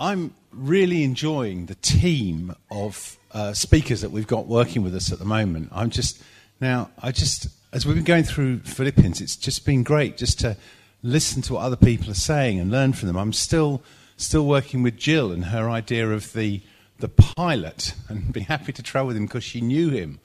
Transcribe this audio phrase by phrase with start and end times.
[0.00, 5.18] I'm really enjoying the team of uh, speakers that we've got working with us at
[5.18, 5.68] the moment.
[5.72, 6.22] I'm just
[6.58, 10.56] now, I just as we've been going through Philippians, it's just been great just to
[11.02, 13.18] listen to what other people are saying and learn from them.
[13.18, 13.82] I'm still
[14.16, 16.62] still working with Jill and her idea of the
[16.98, 20.18] the pilot, and be happy to travel with him because she knew him,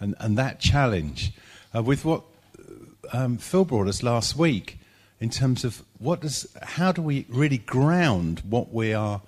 [0.00, 1.32] and and that challenge
[1.74, 2.24] uh, with what
[3.14, 4.78] um, Phil brought us last week
[5.24, 9.22] in terms of what does how do we really ground what we are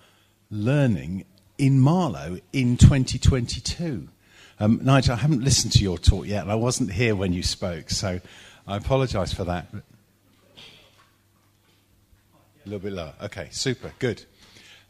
[0.50, 1.24] learning
[1.56, 4.06] in Marlow in 2022.
[4.60, 7.42] Um, Nigel, I haven't listened to your talk yet, and I wasn't here when you
[7.42, 8.20] spoke, so
[8.68, 9.68] I apologise for that.
[9.72, 9.82] A
[12.66, 13.14] little bit lower.
[13.22, 14.22] Okay, super, good.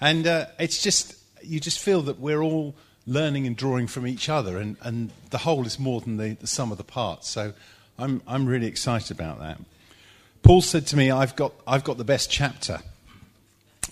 [0.01, 2.75] And uh, it's just, you just feel that we're all
[3.07, 6.49] learning and drawing from each other, and, and the whole is more than the, the
[6.49, 7.29] sum of the parts.
[7.29, 7.53] So
[7.97, 9.61] I'm, I'm really excited about that.
[10.47, 12.79] Paul said to me, I've got, I've got the best chapter,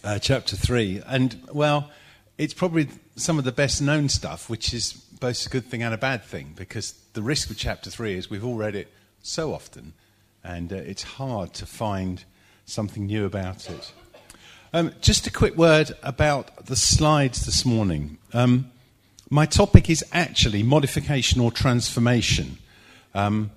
[0.04, 1.02] uh, chapter three.
[1.04, 1.90] And, well,
[2.38, 5.92] it's probably some of the best known stuff, which is both a good thing and
[5.92, 8.86] a bad thing, because the risk with chapter three is we've all read it
[9.20, 9.94] so often,
[10.44, 12.22] and uh, it's hard to find
[12.66, 13.92] something new about it.
[14.72, 18.16] Um, just a quick word about the slides this morning.
[18.32, 18.70] Um,
[19.28, 22.58] my topic is actually modification or transformation.
[23.12, 23.50] Um,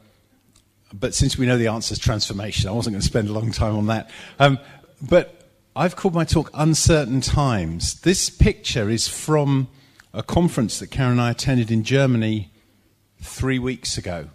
[0.93, 3.51] but since we know the answer is transformation, I wasn't going to spend a long
[3.51, 4.09] time on that.
[4.39, 4.59] Um,
[5.01, 8.01] but I've called my talk Uncertain Times.
[8.01, 9.67] This picture is from
[10.13, 12.51] a conference that Karen and I attended in Germany
[13.21, 14.29] three weeks ago.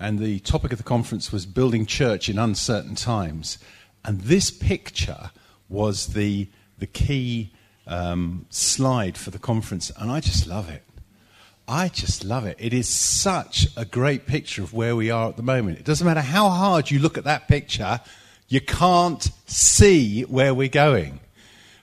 [0.00, 3.58] And the topic of the conference was Building Church in Uncertain Times.
[4.04, 5.30] And this picture
[5.68, 6.48] was the,
[6.78, 7.52] the key
[7.86, 9.90] um, slide for the conference.
[9.96, 10.84] And I just love it.
[11.68, 12.56] I just love it.
[12.58, 15.78] It is such a great picture of where we are at the moment.
[15.78, 18.00] It doesn't matter how hard you look at that picture,
[18.48, 21.20] you can't see where we're going.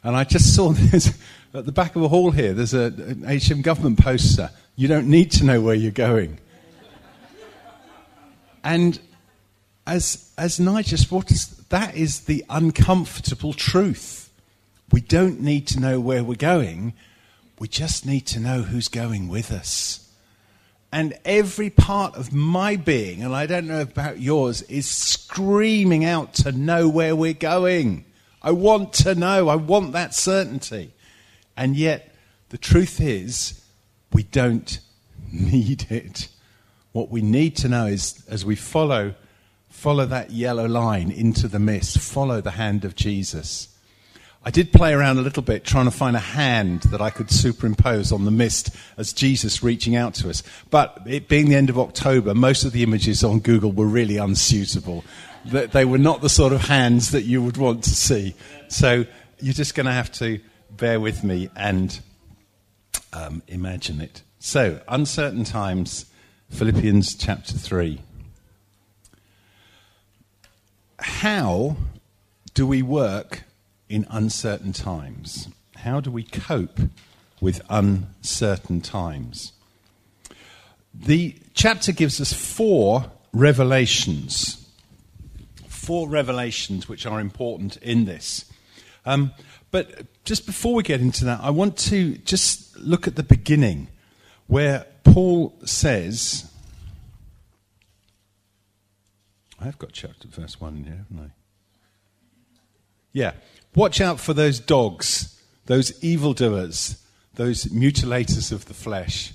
[0.04, 1.16] And I just saw this
[1.54, 4.50] at the back of a hall here, there's a, an HM government poster.
[4.76, 6.40] You don't need to know where you're going.
[8.64, 9.00] and
[9.86, 14.32] as, as Nigel what is, that is the uncomfortable truth.
[14.92, 16.94] We don't need to know where we're going
[17.60, 20.02] we just need to know who's going with us.
[20.92, 26.34] And every part of my being, and I don't know about yours, is screaming out
[26.36, 28.06] to know where we're going.
[28.42, 29.50] I want to know.
[29.50, 30.94] I want that certainty.
[31.58, 32.16] And yet,
[32.50, 33.62] the truth is,
[34.14, 34.80] we don't
[35.32, 36.30] need it.
[36.92, 39.16] What we need to know is, as we follow,
[39.70, 43.75] follow that yellow line into the mist, follow the hand of Jesus
[44.48, 47.32] I did play around a little bit trying to find a hand that I could
[47.32, 50.44] superimpose on the mist as Jesus reaching out to us.
[50.70, 54.18] But it being the end of October, most of the images on Google were really
[54.18, 55.04] unsuitable.
[55.46, 58.36] They were not the sort of hands that you would want to see.
[58.68, 59.06] So
[59.40, 60.40] you're just going to have to
[60.70, 62.00] bear with me and
[63.14, 64.22] um, imagine it.
[64.38, 66.06] So, uncertain times,
[66.52, 68.00] Philippians chapter 3.
[71.00, 71.78] How
[72.54, 73.45] do we work
[73.90, 75.50] in uncertain times?
[75.78, 76.80] How do we cope
[77.42, 79.54] with uncertain times?
[80.94, 84.68] The chapter gives us four revelations.
[85.68, 88.46] Four revelations which are important in this.
[89.06, 89.34] Um,
[89.72, 93.90] but just before we get into that, I want to just look at the beginning
[94.48, 96.50] where Paul says,
[99.60, 101.32] I've got chapter verse 1 here, haven't I?
[103.14, 103.32] Yeah.
[103.76, 107.04] Watch out for those dogs, those evildoers,
[107.34, 109.34] those mutilators of the flesh.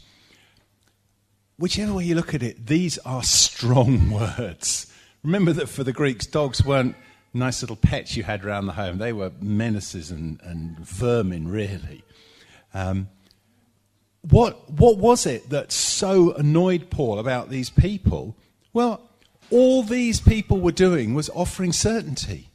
[1.58, 4.90] Whichever way you look at it, these are strong words.
[5.22, 6.96] Remember that for the Greeks, dogs weren't
[7.34, 8.96] nice little pets you had around the home.
[8.96, 12.02] They were menaces and, and vermin, really.
[12.72, 13.08] Um,
[14.22, 18.36] what, what was it that so annoyed Paul about these people?
[18.72, 19.08] Well,
[19.50, 22.49] all these people were doing was offering certainty.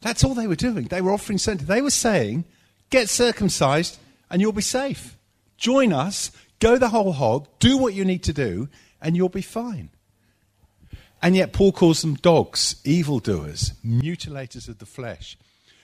[0.00, 0.86] That's all they were doing.
[0.86, 1.66] They were offering certainty.
[1.66, 2.44] They were saying,
[2.88, 3.98] get circumcised
[4.30, 5.16] and you'll be safe.
[5.56, 8.68] Join us, go the whole hog, do what you need to do,
[9.00, 9.90] and you'll be fine.
[11.22, 15.36] And yet, Paul calls them dogs, evildoers, mutilators of the flesh.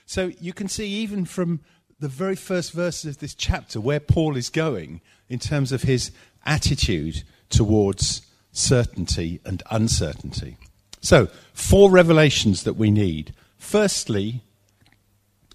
[0.07, 1.59] So you can see, even from
[1.99, 6.11] the very first verses of this chapter, where Paul is going in terms of his
[6.45, 8.21] attitude towards
[8.51, 10.57] certainty and uncertainty.
[11.01, 14.41] So, four revelations that we need Firstly,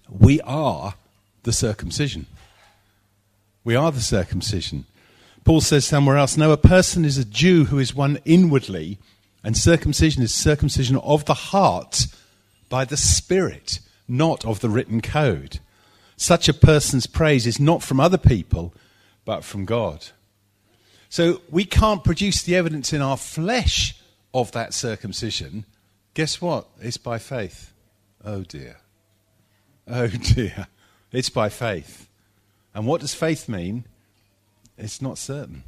[0.09, 0.95] we are
[1.43, 2.27] the circumcision.
[3.63, 4.85] We are the circumcision.
[5.43, 8.97] Paul says somewhere else, no, a person is a Jew who is one inwardly,
[9.43, 12.07] and circumcision is circumcision of the heart
[12.69, 15.59] by the Spirit, not of the written code.
[16.15, 18.73] Such a person's praise is not from other people,
[19.25, 20.05] but from God.
[21.09, 23.95] So we can't produce the evidence in our flesh
[24.33, 25.65] of that circumcision.
[26.13, 26.67] Guess what?
[26.79, 27.72] It's by faith.
[28.23, 28.77] Oh dear.
[29.87, 30.67] Oh dear.
[31.11, 32.09] It's by faith.
[32.73, 33.85] And what does faith mean?
[34.77, 35.63] It's not certain.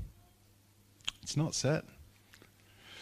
[1.21, 1.91] It's not certain.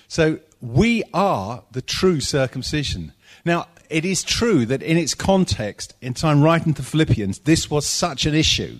[0.07, 3.13] So we are the true circumcision.
[3.45, 7.85] Now, it is true that in its context, in time writing to Philippians, this was
[7.85, 8.79] such an issue.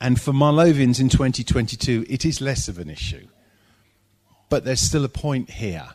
[0.00, 3.26] And for Marlovians in 2022, it is less of an issue.
[4.48, 5.88] But there's still a point here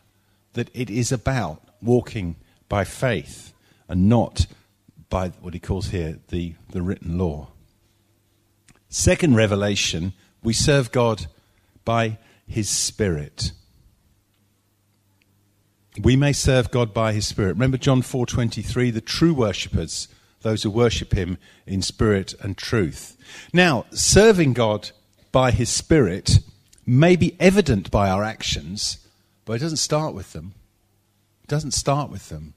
[0.54, 2.36] that it is about walking
[2.68, 3.54] by faith
[3.90, 4.46] and not
[5.10, 7.50] by what he calls here the, the written law.
[8.88, 10.14] Second revelation,
[10.44, 11.26] we serve God
[11.84, 13.52] by his Spirit.
[16.02, 17.54] We may serve God by his Spirit.
[17.54, 20.08] Remember John 4:23, the true worshippers,
[20.42, 23.18] those who worship him in spirit and truth.
[23.52, 24.92] Now, serving God
[25.32, 26.40] by his Spirit
[26.86, 29.06] may be evident by our actions,
[29.46, 30.54] but it doesn't start with them.
[31.44, 32.54] It doesn't start with them.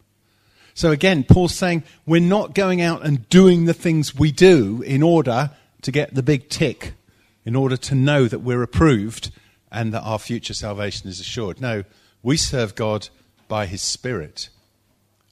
[0.74, 5.02] So again, Paul's saying we're not going out and doing the things we do in
[5.02, 5.50] order
[5.82, 6.94] to get the big tick,
[7.44, 9.30] in order to know that we're approved
[9.70, 11.60] and that our future salvation is assured.
[11.60, 11.84] No,
[12.22, 13.08] we serve God
[13.48, 14.48] by His Spirit.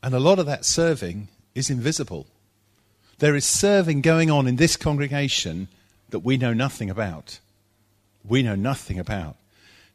[0.02, 2.26] And a lot of that serving is invisible.
[3.18, 5.68] There is serving going on in this congregation
[6.08, 7.38] that we know nothing about.
[8.24, 9.36] We know nothing about.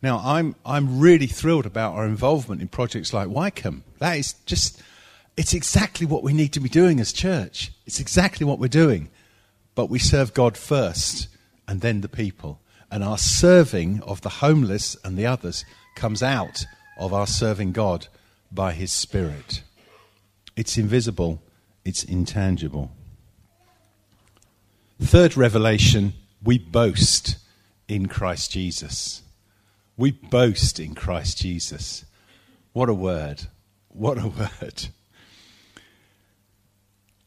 [0.02, 3.84] Now, I'm, I'm really thrilled about our involvement in projects like Wycombe.
[3.98, 4.82] That is just
[5.38, 7.72] it's exactly what we need to be doing as church.
[7.86, 9.10] It's exactly what we're doing.
[9.74, 11.28] But we serve God first
[11.68, 12.62] and then the people.
[12.90, 15.66] And our serving of the homeless and the others
[15.96, 16.66] comes out
[16.98, 18.08] of our serving God
[18.52, 19.64] by His Spirit.
[20.56, 21.42] It's invisible,
[21.84, 22.92] it's intangible.
[25.02, 27.38] Third revelation we boast
[27.90, 29.24] in Christ Jesus.
[29.98, 32.06] We boast in Christ Jesus.
[32.72, 33.44] What a word!
[33.90, 34.28] What a
[34.62, 34.88] word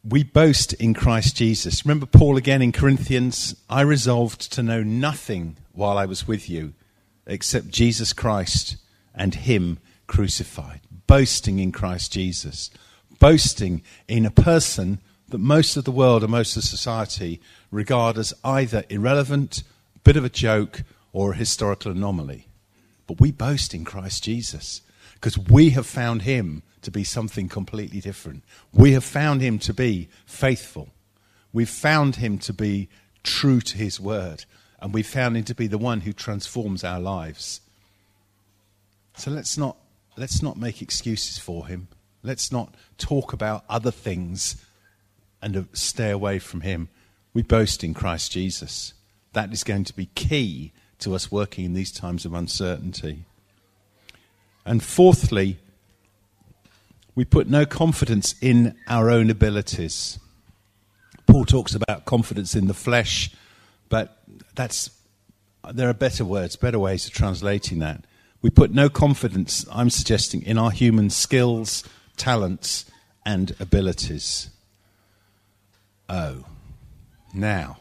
[0.09, 1.85] we boast in Christ Jesus.
[1.85, 3.55] Remember Paul again in Corinthians?
[3.69, 6.73] I resolved to know nothing while I was with you
[7.27, 8.77] except Jesus Christ
[9.15, 10.81] and Him crucified.
[11.07, 12.71] Boasting in Christ Jesus.
[13.19, 17.41] Boasting in a person that most of the world and most of society
[17.71, 19.63] regard as either irrelevant,
[20.05, 22.49] bit of a joke, or a historical anomaly.
[23.07, 24.81] But we boast in Christ Jesus
[25.15, 28.45] because we have found Him to be something completely different.
[28.73, 30.89] We have found him to be faithful.
[31.53, 32.89] We've found him to be
[33.23, 34.45] true to his word.
[34.81, 37.61] And we've found him to be the one who transforms our lives.
[39.17, 39.77] So let's not,
[40.17, 41.89] let's not make excuses for him.
[42.23, 44.65] Let's not talk about other things
[45.43, 46.89] and stay away from him.
[47.35, 48.95] We boast in Christ Jesus.
[49.33, 53.25] That is going to be key to us working in these times of uncertainty.
[54.65, 55.59] And fourthly,
[57.19, 60.21] we put no confidence in our own abilities.
[61.27, 63.33] Paul talks about confidence in the flesh,
[63.89, 64.23] but
[64.55, 64.91] that's
[65.73, 68.05] there are better words, better ways of translating that.
[68.41, 71.83] We put no confidence, I'm suggesting, in our human skills,
[72.17, 72.85] talents,
[73.27, 74.51] and abilities.
[76.09, 76.45] Oh,
[77.35, 77.79] now.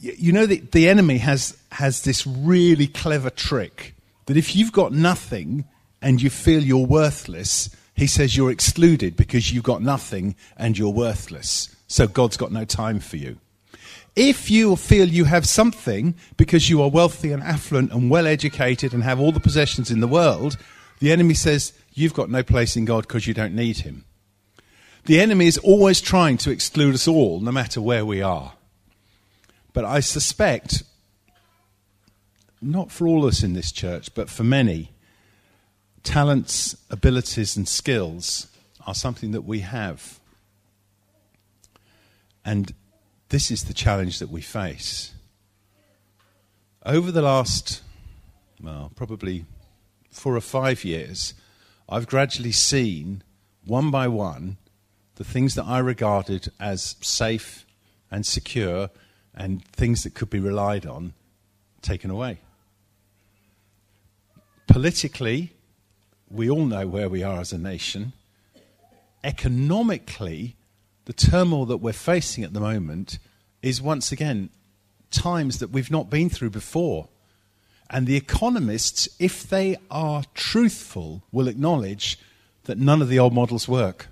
[0.00, 3.94] You know, the, the enemy has, has this really clever trick
[4.26, 5.66] that if you've got nothing,
[6.02, 10.90] and you feel you're worthless, he says you're excluded because you've got nothing and you're
[10.90, 11.74] worthless.
[11.86, 13.38] So God's got no time for you.
[14.14, 18.92] If you feel you have something because you are wealthy and affluent and well educated
[18.92, 20.58] and have all the possessions in the world,
[20.98, 24.04] the enemy says you've got no place in God because you don't need him.
[25.04, 28.52] The enemy is always trying to exclude us all, no matter where we are.
[29.72, 30.82] But I suspect,
[32.60, 34.92] not for all of us in this church, but for many,
[36.02, 38.48] talents, abilities, and skills
[38.86, 40.18] are something that we have.
[42.44, 42.74] And
[43.28, 45.12] this is the challenge that we face.
[46.84, 47.82] Over the last,
[48.60, 49.44] well, probably
[50.10, 51.34] four or five years,
[51.88, 53.22] I've gradually seen,
[53.64, 54.56] one by one,
[55.16, 57.64] the things that I regarded as safe
[58.10, 58.90] and secure
[59.34, 61.14] and things that could be relied on
[61.80, 62.38] taken away.
[64.66, 65.52] Politically,
[66.32, 68.12] we all know where we are as a nation.
[69.22, 70.56] Economically,
[71.04, 73.18] the turmoil that we're facing at the moment
[73.60, 74.50] is once again
[75.10, 77.08] times that we've not been through before.
[77.90, 82.18] And the economists, if they are truthful, will acknowledge
[82.64, 84.08] that none of the old models work.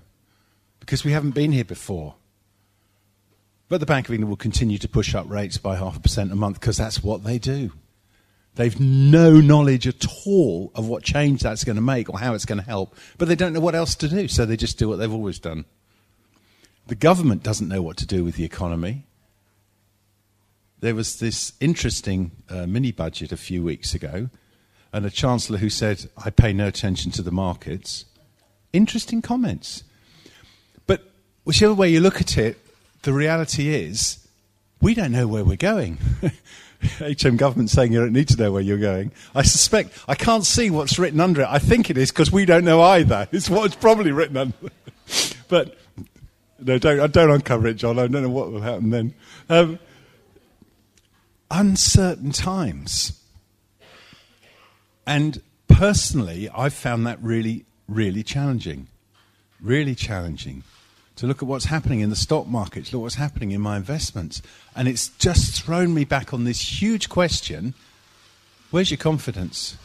[0.81, 2.15] because we haven't been here before.
[3.69, 6.33] But the Bank of England will continue to push up rates by half a percent
[6.33, 7.71] a month because that's what they do.
[8.55, 12.45] They've no knowledge at all of what change that's going to make or how it's
[12.45, 14.89] going to help, but they don't know what else to do, so they just do
[14.89, 15.65] what they've always done.
[16.87, 19.05] The government doesn't know what to do with the economy.
[20.81, 24.29] There was this interesting uh, mini budget a few weeks ago,
[24.91, 28.05] and a chancellor who said, I pay no attention to the markets.
[28.73, 29.83] Interesting comments.
[30.87, 31.03] But
[31.45, 32.57] whichever way you look at it,
[33.03, 34.27] the reality is
[34.81, 35.99] we don't know where we're going.
[36.81, 39.11] HM government saying you don't need to know where you're going.
[39.35, 41.47] I suspect, I can't see what's written under it.
[41.49, 43.27] I think it is because we don't know either.
[43.41, 44.55] It's what's probably written under
[45.47, 45.77] But,
[46.59, 47.97] no, don't, I don't uncover it, John.
[47.97, 49.13] I don't know what will happen then.
[49.49, 49.79] Um,
[51.49, 53.19] uncertain times.
[55.05, 58.87] And personally, I've found that really, really challenging.
[59.59, 60.63] Really challenging
[61.21, 63.61] to look at what's happening in the stock market, to look at what's happening in
[63.61, 64.41] my investments.
[64.75, 67.75] And it's just thrown me back on this huge question
[68.71, 69.77] where's your confidence?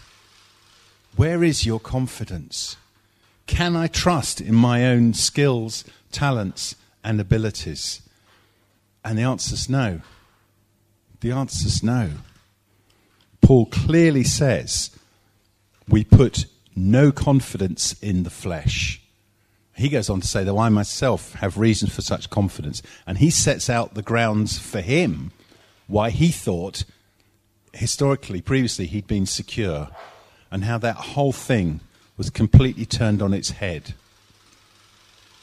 [1.14, 2.78] Where is your confidence?
[3.46, 6.74] Can I trust in my own skills, talents,
[7.04, 8.00] and abilities?
[9.04, 10.00] And the answer is no.
[11.20, 12.12] The answer is no.
[13.42, 14.90] Paul clearly says
[15.86, 19.02] we put no confidence in the flesh
[19.76, 22.82] he goes on to say, though I myself have reason for such confidence.
[23.06, 25.32] And he sets out the grounds for him
[25.86, 26.84] why he thought,
[27.72, 29.88] historically, previously, he'd been secure,
[30.50, 31.80] and how that whole thing
[32.16, 33.94] was completely turned on its head.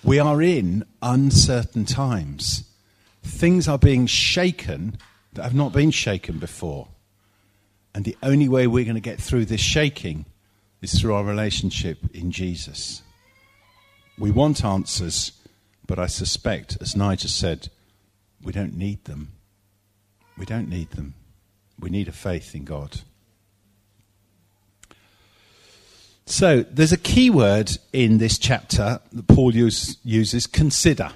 [0.03, 2.63] We are in uncertain times.
[3.21, 4.97] Things are being shaken
[5.33, 6.87] that have not been shaken before.
[7.95, 10.25] And the only way we're going to get through this shaking
[10.81, 13.03] is through our relationship in Jesus.
[14.17, 15.31] We want answers,
[15.87, 17.69] but I suspect, as Nigel said,
[18.41, 19.33] we don't need them.
[20.37, 21.15] We don't need them.
[21.79, 23.01] We need a faith in God.
[26.25, 31.11] So there's a key word in this chapter that Paul use, uses consider.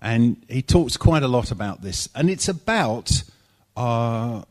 [0.00, 2.08] And he talks quite a lot about this.
[2.14, 3.22] And it's about
[3.76, 4.44] our,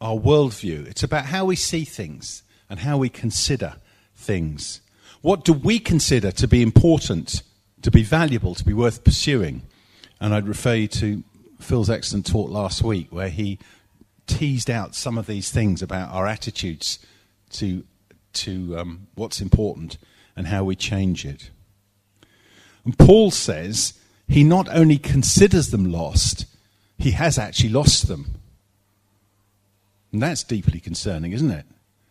[0.00, 3.74] our worldview, it's about how we see things and how we consider
[4.14, 4.80] things.
[5.22, 7.42] What do we consider to be important,
[7.82, 9.62] to be valuable, to be worth pursuing?
[10.20, 11.22] And I'd refer you to
[11.60, 13.58] Phil's excellent talk last week, where he
[14.26, 16.98] teased out some of these things about our attitudes
[17.50, 17.84] to,
[18.32, 19.98] to um, what's important
[20.36, 21.50] and how we change it.
[22.84, 23.94] And Paul says
[24.26, 26.46] he not only considers them lost,
[26.96, 28.36] he has actually lost them.
[30.12, 31.66] And that's deeply concerning, isn't it?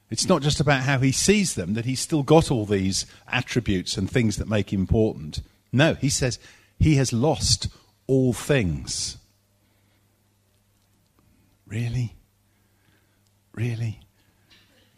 [0.09, 3.95] It's not just about how he sees them, that he's still got all these attributes
[3.95, 5.41] and things that make him important.
[5.71, 6.39] No, he says
[6.79, 7.67] he has lost
[8.07, 9.17] all things.
[11.67, 12.15] Really?
[13.53, 13.99] Really?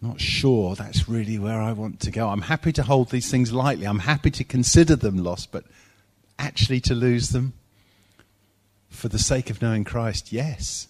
[0.02, 2.30] Not sure that's really where I want to go.
[2.30, 3.86] I'm happy to hold these things lightly.
[3.86, 5.66] I'm happy to consider them lost, but
[6.40, 7.54] actually to lose them
[8.90, 10.88] for the sake of knowing Christ, yes.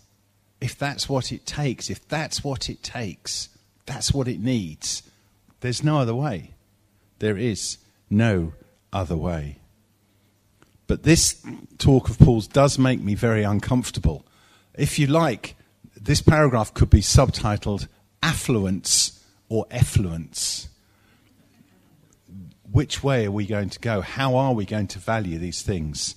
[0.61, 3.49] If that's what it takes, if that's what it takes,
[3.91, 5.03] that's what it needs.
[5.59, 6.51] There's no other way.
[7.19, 7.77] There is
[8.09, 8.53] no
[8.93, 9.57] other way.
[10.87, 11.45] But this
[11.77, 14.25] talk of Paul's does make me very uncomfortable.
[14.75, 15.55] If you like,
[15.95, 17.89] this paragraph could be subtitled
[18.23, 20.69] Affluence or Effluence.
[22.71, 23.99] Which way are we going to go?
[23.99, 26.15] How are we going to value these things?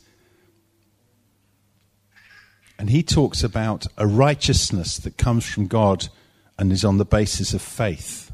[2.78, 6.08] And he talks about a righteousness that comes from God
[6.58, 8.32] and is on the basis of faith.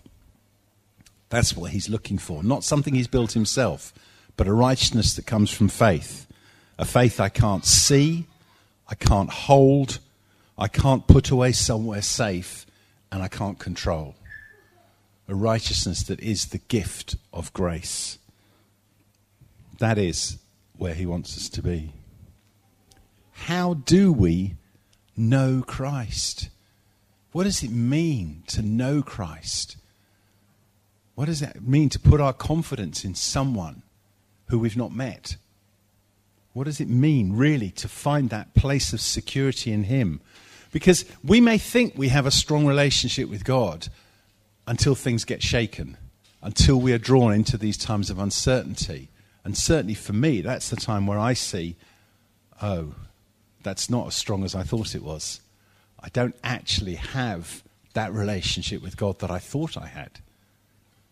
[1.28, 2.42] That's what he's looking for.
[2.42, 3.94] Not something he's built himself,
[4.36, 6.26] but a righteousness that comes from faith.
[6.78, 8.26] A faith I can't see,
[8.88, 9.98] I can't hold,
[10.58, 12.66] I can't put away somewhere safe,
[13.12, 14.14] and I can't control.
[15.28, 18.18] A righteousness that is the gift of grace.
[19.78, 20.38] That is
[20.76, 21.92] where he wants us to be.
[23.32, 24.54] How do we
[25.16, 26.50] know Christ?
[27.32, 29.76] What does it mean to know Christ?
[31.14, 33.82] What does that mean to put our confidence in someone
[34.46, 35.36] who we've not met?
[36.52, 40.20] What does it mean, really, to find that place of security in Him?
[40.72, 43.88] Because we may think we have a strong relationship with God
[44.66, 45.96] until things get shaken,
[46.42, 49.08] until we are drawn into these times of uncertainty.
[49.44, 51.76] And certainly for me, that's the time where I see,
[52.60, 52.94] oh,
[53.62, 55.40] that's not as strong as I thought it was.
[56.02, 57.62] I don't actually have
[57.94, 60.20] that relationship with God that I thought I had.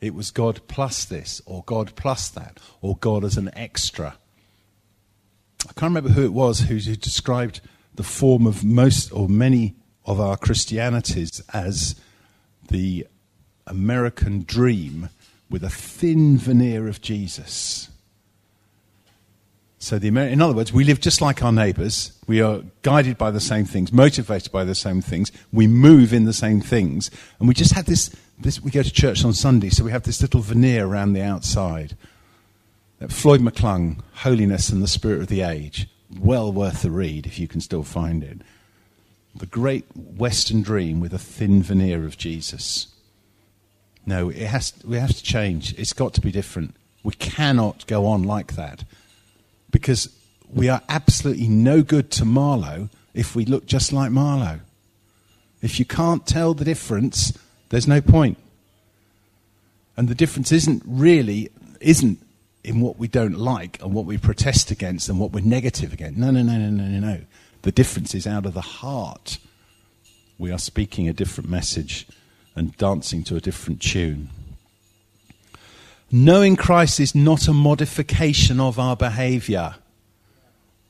[0.01, 4.17] It was God plus this, or God plus that, or God as an extra.
[5.65, 7.61] I can't remember who it was who, described
[7.95, 9.75] the form of most or many
[10.07, 11.97] of our Christianities as
[12.69, 13.07] the
[13.67, 15.11] American dream
[15.51, 17.91] with a thin veneer of Jesus.
[19.81, 22.13] So, the Amer- in other words, we live just like our neighbours.
[22.27, 25.31] We are guided by the same things, motivated by the same things.
[25.53, 27.13] We move in the same things.
[27.39, 30.03] And we just have this, this we go to church on Sunday, so we have
[30.03, 31.97] this little veneer around the outside.
[32.99, 37.39] That Floyd McClung, Holiness and the Spirit of the Age, well worth the read if
[37.39, 38.39] you can still find it.
[39.37, 42.89] The great Western dream with a thin veneer of Jesus.
[44.05, 45.79] No, it has, we have to change.
[45.79, 46.75] It's got to be different.
[47.05, 48.83] We cannot go on like that
[49.71, 50.09] because
[50.53, 54.61] we are absolutely no good to Marlow if we look just like Marlow.
[55.61, 57.37] If you can't tell the difference,
[57.71, 58.39] there's no point.
[59.97, 62.19] And the difference isn't really isn't
[62.65, 66.19] in what we don't like and what we protest against and what we're negative against.
[66.19, 67.21] No, no, no, no, no, no, no.
[67.63, 69.39] The difference is out of the heart.
[70.39, 72.07] We are speaking a different message
[72.55, 74.31] and dancing to a different tune.
[76.11, 79.75] Knowing Christ is not a modification of our behavior.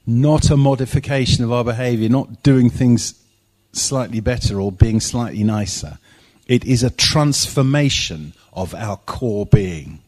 [0.06, 3.14] Not a modification of our behavior, not doing things
[3.72, 5.98] slightly better or being slightly nicer.
[6.46, 10.00] It is a transformation of our core being.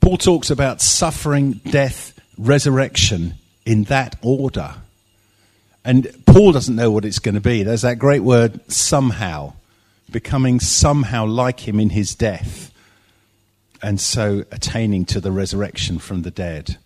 [0.00, 4.74] Paul talks about suffering, death, resurrection in that order.
[5.84, 7.62] And Paul doesn't know what it's going to be.
[7.62, 9.54] There's that great word, somehow,
[10.10, 12.70] becoming somehow like him in his death,
[13.84, 16.78] and so attaining to the resurrection from the dead.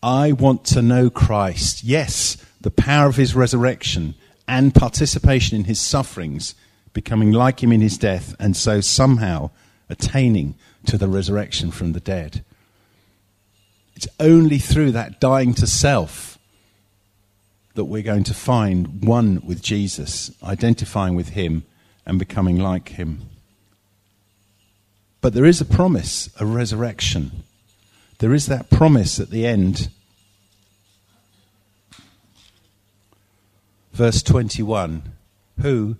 [0.00, 1.82] I want to know Christ.
[1.82, 4.14] Yes, the power of his resurrection
[4.46, 6.54] and participation in his sufferings,
[6.92, 9.50] becoming like him in his death, and so somehow
[9.90, 10.54] attaining
[10.86, 12.44] to the resurrection from the dead.
[13.96, 16.38] It's only through that dying to self
[17.74, 21.64] that we're going to find one with Jesus, identifying with him
[22.06, 23.28] and becoming like him.
[25.28, 27.42] But there is a promise, a resurrection.
[28.18, 29.90] There is that promise at the end.
[33.92, 35.02] Verse 21
[35.60, 35.96] Who,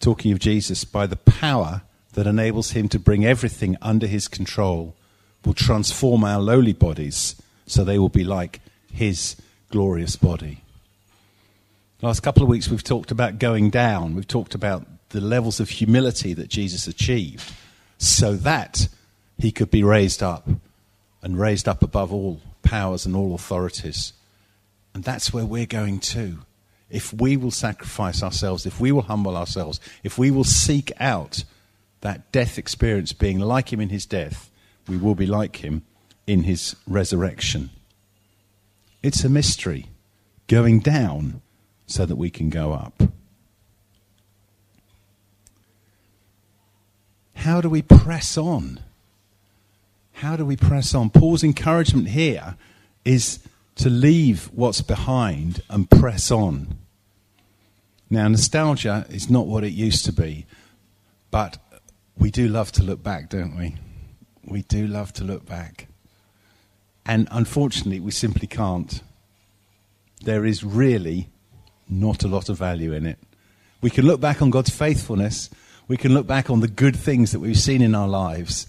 [0.00, 1.82] talking of Jesus, by the power
[2.14, 4.96] that enables him to bring everything under his control,
[5.44, 9.36] will transform our lowly bodies so they will be like his
[9.70, 10.62] glorious body.
[12.00, 14.14] Last couple of weeks we've talked about going down.
[14.14, 17.52] We've talked about the levels of humility that Jesus achieved
[18.02, 18.88] so that
[19.38, 20.48] he could be raised up
[21.22, 24.12] and raised up above all powers and all authorities.
[24.92, 26.38] And that's where we're going to.
[26.90, 31.44] If we will sacrifice ourselves, if we will humble ourselves, if we will seek out
[32.00, 34.50] that death experience, being like him in his death,
[34.88, 35.82] we will be like him
[36.26, 37.70] in his resurrection.
[39.00, 39.86] It's a mystery,
[40.48, 41.40] going down
[41.86, 43.00] so that we can go up.
[47.42, 48.78] How do we press on?
[50.12, 51.10] How do we press on?
[51.10, 52.54] Paul's encouragement here
[53.04, 53.40] is
[53.74, 56.78] to leave what's behind and press on.
[58.08, 60.46] Now, nostalgia is not what it used to be,
[61.32, 61.58] but
[62.16, 63.74] we do love to look back, don't we?
[64.44, 65.88] We do love to look back.
[67.04, 69.02] And unfortunately, we simply can't.
[70.22, 71.28] There is really
[71.88, 73.18] not a lot of value in it.
[73.80, 75.50] We can look back on God's faithfulness,
[75.92, 78.66] we can look back on the good things that we've seen in our lives,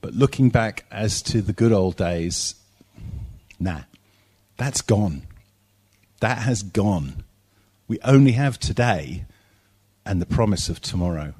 [0.00, 2.54] but looking back as to the good old days,
[3.58, 3.80] nah,
[4.56, 5.22] that's gone.
[6.20, 7.24] That has gone.
[7.88, 9.24] We only have today
[10.06, 11.34] and the promise of tomorrow.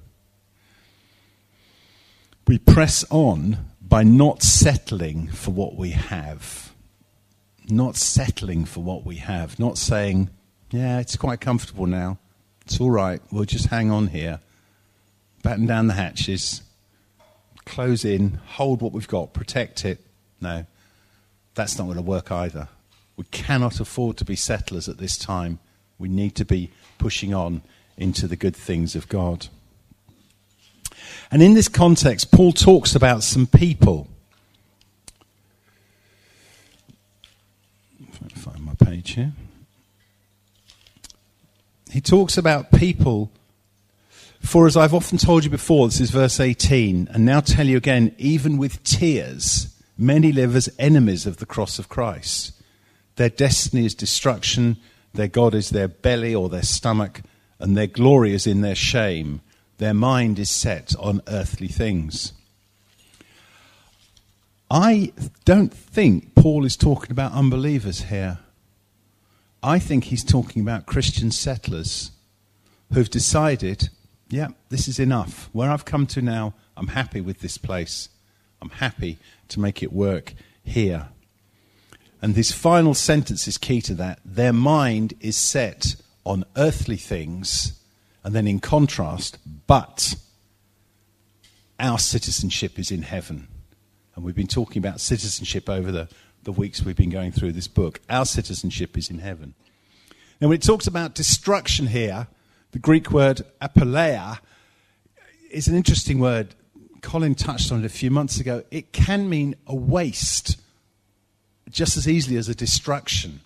[2.48, 6.72] We press on by not settling for what we have.
[7.68, 9.60] Not settling for what we have.
[9.60, 10.30] Not saying,
[10.72, 12.18] yeah, it's quite comfortable now.
[12.66, 13.22] It's all right.
[13.30, 14.40] We'll just hang on here.
[15.42, 16.62] Batten down the hatches.
[17.64, 18.40] Close in.
[18.46, 19.32] Hold what we've got.
[19.32, 20.00] Protect it.
[20.40, 20.66] No,
[21.54, 22.68] that's not going to work either.
[23.16, 25.58] We cannot afford to be settlers at this time.
[25.98, 27.62] We need to be pushing on
[27.96, 29.48] into the good things of God.
[31.30, 34.08] And in this context, Paul talks about some people.
[38.34, 39.32] Find my page here.
[41.90, 43.32] He talks about people,
[44.40, 47.76] for as I've often told you before, this is verse 18, and now tell you
[47.76, 52.52] again, even with tears, many live as enemies of the cross of Christ.
[53.16, 54.76] Their destiny is destruction,
[55.12, 57.22] their God is their belly or their stomach,
[57.58, 59.40] and their glory is in their shame
[59.78, 62.32] their mind is set on earthly things.
[64.70, 65.12] I
[65.44, 68.40] don't think Paul is talking about unbelievers here.
[69.62, 72.10] I think he's talking about Christian settlers
[72.92, 73.88] who've decided,
[74.28, 75.48] yeah, this is enough.
[75.52, 78.08] Where I've come to now, I'm happy with this place.
[78.60, 81.08] I'm happy to make it work here.
[82.20, 84.20] And this final sentence is key to that.
[84.24, 87.80] Their mind is set on earthly things,
[88.22, 90.14] and then in contrast, but
[91.78, 93.48] our citizenship is in heaven.
[94.14, 96.08] And we've been talking about citizenship over the,
[96.42, 98.00] the weeks we've been going through this book.
[98.10, 99.54] Our citizenship is in heaven.
[100.40, 102.26] Now, when it talks about destruction here,
[102.72, 104.38] the Greek word apoleia
[105.50, 106.54] is an interesting word.
[107.00, 108.62] Colin touched on it a few months ago.
[108.70, 110.60] It can mean a waste
[111.70, 113.40] just as easily as a destruction.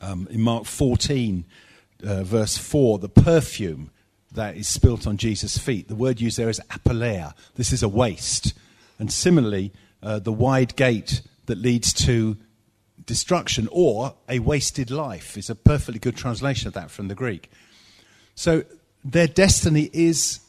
[0.00, 1.44] Um, in Mark 14,
[2.04, 3.90] uh, verse 4, the perfume
[4.32, 7.34] that is spilt on Jesus' feet, the word used there is apoleia.
[7.56, 8.54] This is a waste.
[8.98, 12.38] And similarly, uh, the wide gate that leads to
[13.04, 17.50] destruction or a wasted life is a perfectly good translation of that from the Greek.
[18.40, 18.64] So
[19.04, 20.40] their destiny is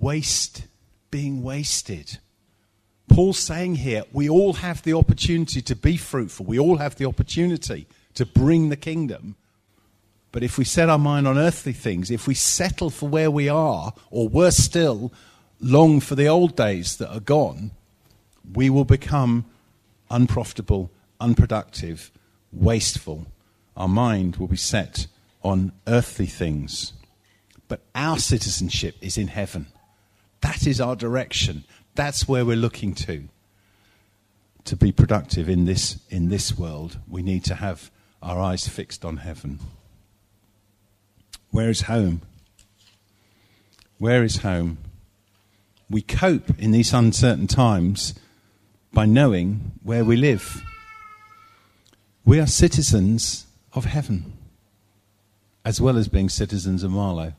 [0.00, 0.64] waste,
[1.12, 2.18] being wasted.
[3.08, 6.46] Paul's saying here, we all have the opportunity to be fruitful.
[6.46, 9.36] We all have the opportunity to bring the kingdom.
[10.32, 13.48] But if we set our mind on earthly things, if we settle for where we
[13.48, 15.12] are, or worse still,
[15.60, 17.70] long for the old days that are gone,
[18.52, 19.44] we will become
[20.10, 22.10] unprofitable, unproductive,
[22.50, 23.28] wasteful.
[23.76, 25.06] Our mind will be set
[25.44, 26.94] on earthly things.
[27.68, 29.66] But our citizenship is in heaven.
[30.40, 31.64] That is our direction.
[31.94, 33.28] That's where we're looking to.
[34.64, 37.90] To be productive in this, in this world, we need to have
[38.22, 39.60] our eyes fixed on heaven.
[41.50, 42.22] Where is home?
[43.98, 44.78] Where is home?
[45.90, 48.14] We cope in these uncertain times
[48.92, 50.62] by knowing where we live.
[52.24, 54.34] We are citizens of heaven,
[55.64, 57.32] as well as being citizens of Marlow.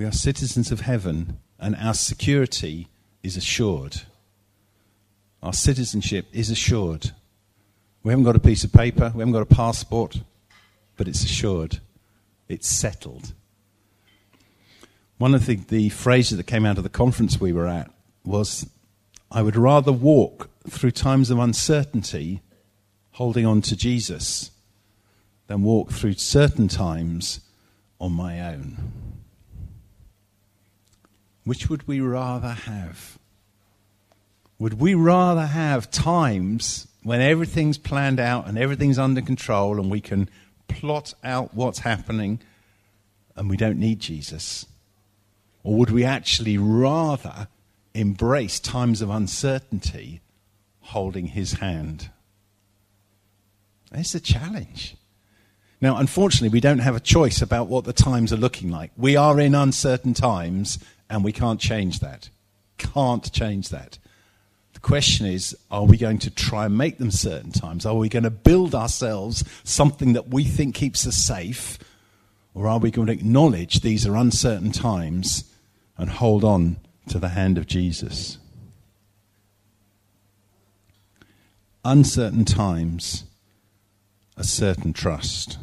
[0.00, 2.88] We are citizens of heaven and our security
[3.22, 4.00] is assured.
[5.42, 7.10] Our citizenship is assured.
[8.02, 10.22] We haven't got a piece of paper, we haven't got a passport,
[10.96, 11.80] but it's assured.
[12.48, 13.34] It's settled.
[15.18, 17.90] One of the, the phrases that came out of the conference we were at
[18.24, 18.66] was
[19.30, 22.40] I would rather walk through times of uncertainty
[23.10, 24.50] holding on to Jesus
[25.46, 27.40] than walk through certain times
[28.00, 29.19] on my own.
[31.44, 33.18] Which would we rather have?
[34.58, 40.00] Would we rather have times when everything's planned out and everything's under control and we
[40.00, 40.28] can
[40.68, 42.40] plot out what's happening
[43.36, 44.66] and we don't need Jesus?
[45.62, 47.48] Or would we actually rather
[47.94, 50.20] embrace times of uncertainty
[50.80, 52.10] holding his hand?
[53.92, 54.96] It's a challenge.
[55.80, 58.92] Now, unfortunately, we don't have a choice about what the times are looking like.
[58.96, 60.78] We are in uncertain times,
[61.10, 62.30] and we can't change that.
[62.78, 63.98] Can't change that.
[64.72, 67.84] The question is are we going to try and make them certain times?
[67.84, 71.78] Are we going to build ourselves something that we think keeps us safe?
[72.54, 75.44] Or are we going to acknowledge these are uncertain times
[75.98, 76.76] and hold on
[77.08, 78.38] to the hand of Jesus?
[81.84, 83.24] Uncertain times,
[84.36, 85.58] a certain trust,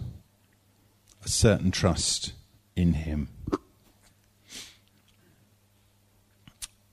[1.24, 2.34] a certain trust
[2.76, 3.30] in Him.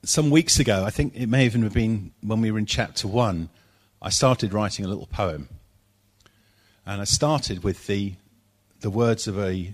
[0.05, 3.07] Some weeks ago, I think it may even have been when we were in chapter
[3.07, 3.49] one,
[4.01, 5.49] I started writing a little poem.
[6.85, 8.13] And I started with the,
[8.81, 9.73] the words of a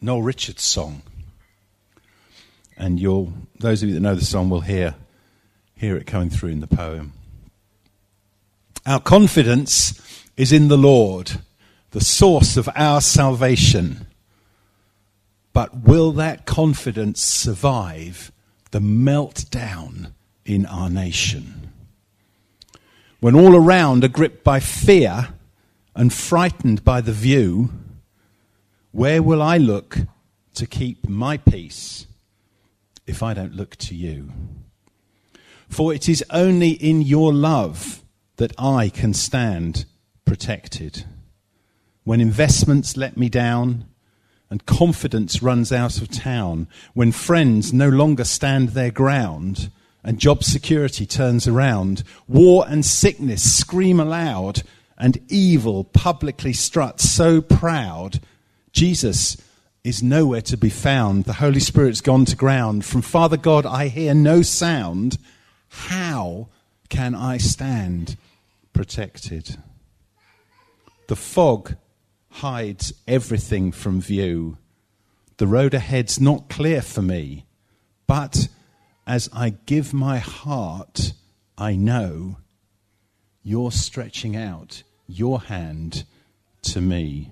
[0.00, 1.02] Noel Richards song.
[2.76, 4.96] And you'll, those of you that know the song will hear,
[5.76, 7.12] hear it coming through in the poem.
[8.84, 11.32] Our confidence is in the Lord,
[11.92, 14.06] the source of our salvation.
[15.54, 18.30] But will that confidence survive
[18.74, 20.10] the meltdown
[20.44, 21.70] in our nation.
[23.20, 25.28] When all around are gripped by fear
[25.94, 27.70] and frightened by the view,
[28.90, 29.98] where will I look
[30.54, 32.08] to keep my peace
[33.06, 34.32] if I don't look to you?
[35.68, 38.02] For it is only in your love
[38.38, 39.84] that I can stand
[40.24, 41.04] protected.
[42.02, 43.84] When investments let me down,
[44.50, 49.70] and confidence runs out of town, when friends no longer stand their ground
[50.04, 54.62] and job security turns around, war and sickness scream aloud,
[54.98, 58.20] and evil publicly struts so proud,
[58.70, 59.36] Jesus,
[59.82, 61.24] is nowhere to be found.
[61.24, 62.84] The Holy Spirit's gone to ground.
[62.84, 65.18] From Father God, I hear no sound.
[65.68, 66.48] How
[66.88, 68.16] can I stand
[68.72, 69.56] protected?
[71.08, 71.76] The fog
[72.34, 74.58] hides everything from view.
[75.36, 77.46] The road ahead's not clear for me,
[78.08, 78.48] but
[79.06, 81.12] as I give my heart,
[81.56, 82.38] I know
[83.44, 86.04] you're stretching out your hand
[86.62, 87.30] to me.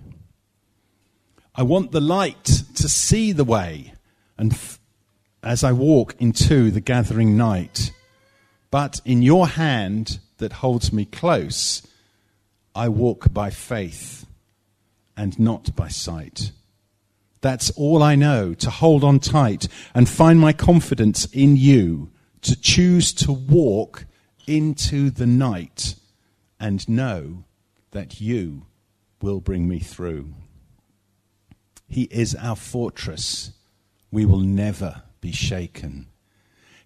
[1.53, 2.45] I want the light
[2.77, 3.95] to see the way
[4.39, 4.79] and f-
[5.43, 7.91] as I walk into the gathering night.
[8.71, 11.83] But in your hand that holds me close,
[12.73, 14.27] I walk by faith
[15.17, 16.53] and not by sight.
[17.41, 22.11] That's all I know to hold on tight and find my confidence in you,
[22.43, 24.07] to choose to walk
[24.47, 25.97] into the night
[26.59, 27.45] and know
[27.91, 28.67] that you
[29.21, 30.35] will bring me through.
[31.89, 33.53] He is our fortress.
[34.11, 36.07] We will never be shaken.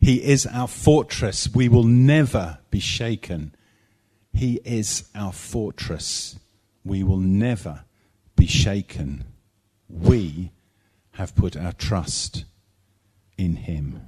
[0.00, 1.48] He is our fortress.
[1.54, 3.54] We will never be shaken.
[4.32, 6.38] He is our fortress.
[6.84, 7.84] We will never
[8.37, 9.25] be shaken.
[9.88, 10.53] We
[11.12, 12.44] have put our trust
[13.38, 14.03] in Him.